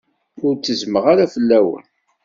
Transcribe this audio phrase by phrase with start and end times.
[0.45, 1.85] Ur ttezzmeɣ fell-awen.